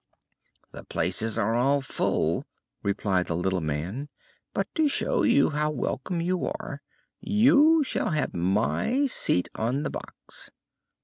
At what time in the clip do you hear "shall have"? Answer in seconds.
7.83-8.33